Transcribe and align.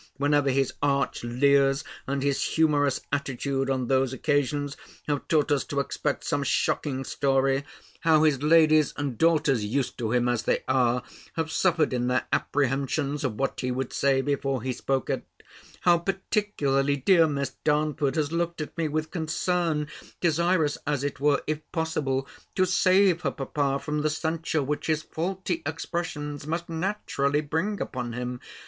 whenever 0.17 0.49
his 0.49 0.73
arch 0.81 1.23
leers, 1.23 1.83
and 2.07 2.23
his 2.23 2.41
humourous 2.43 3.01
attitude 3.13 3.69
on 3.69 3.85
those 3.85 4.13
occasions, 4.13 4.75
have 5.07 5.27
taught 5.27 5.51
us 5.51 5.63
to 5.63 5.79
expect 5.79 6.23
some 6.23 6.41
shocking 6.41 7.03
story, 7.03 7.63
how 7.99 8.23
his 8.23 8.41
lady 8.41 8.83
and 8.97 9.19
daughters 9.19 9.63
(used 9.63 9.99
to 9.99 10.11
him 10.11 10.27
as 10.27 10.41
they 10.41 10.63
are), 10.67 11.03
have 11.35 11.51
suffered 11.51 11.93
in 11.93 12.07
their 12.07 12.25
apprehensions 12.33 13.23
of 13.23 13.35
what 13.35 13.59
he 13.59 13.69
would 13.69 13.93
say, 13.93 14.21
before 14.21 14.63
he 14.63 14.73
spoke 14.73 15.07
it: 15.07 15.23
how, 15.81 15.99
particularly, 15.99 16.95
dear 16.95 17.27
Miss 17.27 17.51
Darnford 17.63 18.15
has 18.15 18.31
looked 18.31 18.59
at 18.59 18.75
me 18.79 18.87
with 18.87 19.11
concern, 19.11 19.87
desirous, 20.19 20.79
as 20.87 21.03
it 21.03 21.19
were, 21.19 21.43
if 21.45 21.59
possible, 21.71 22.27
to 22.55 22.65
save 22.65 23.21
her 23.21 23.29
papa 23.29 23.77
from 23.77 24.01
the 24.01 24.09
censure, 24.09 24.63
which 24.63 24.87
his 24.87 25.03
faulty 25.03 25.61
expressions 25.63 26.47
must 26.47 26.69
naturally 26.69 27.39
bring 27.41 27.79
upon 27.79 28.13
him. 28.13 28.39